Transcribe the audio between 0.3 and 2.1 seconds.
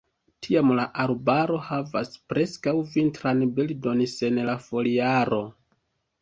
Tiam la arbaro havas